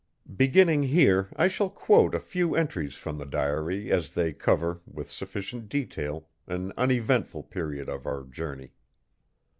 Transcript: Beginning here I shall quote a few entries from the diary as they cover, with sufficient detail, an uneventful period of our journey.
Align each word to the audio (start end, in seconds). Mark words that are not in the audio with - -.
Beginning 0.35 0.81
here 0.81 1.29
I 1.35 1.47
shall 1.47 1.69
quote 1.69 2.15
a 2.15 2.19
few 2.19 2.55
entries 2.55 2.95
from 2.95 3.19
the 3.19 3.25
diary 3.27 3.91
as 3.91 4.09
they 4.09 4.33
cover, 4.33 4.81
with 4.87 5.11
sufficient 5.11 5.69
detail, 5.69 6.27
an 6.47 6.73
uneventful 6.75 7.43
period 7.43 7.87
of 7.87 8.07
our 8.07 8.23
journey. 8.23 8.71